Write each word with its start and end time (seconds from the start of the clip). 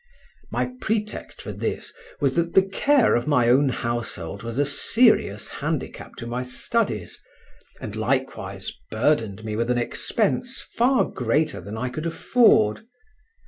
My 0.49 0.71
pretext 0.81 1.43
for 1.43 1.51
this 1.51 1.93
was 2.19 2.33
that 2.33 2.55
the 2.55 2.63
care 2.67 3.13
of 3.15 3.27
my 3.27 3.49
own 3.49 3.69
household 3.69 4.41
was 4.41 4.57
a 4.57 4.65
serious 4.65 5.47
handicap 5.47 6.15
to 6.15 6.25
my 6.25 6.41
studies, 6.41 7.21
and 7.79 7.95
likewise 7.95 8.71
burdened 8.89 9.45
me 9.45 9.55
with 9.55 9.69
an 9.69 9.77
expense 9.77 10.59
far 10.73 11.05
greater 11.05 11.61
than 11.61 11.77
I 11.77 11.89
could 11.89 12.07
afford. 12.07 12.81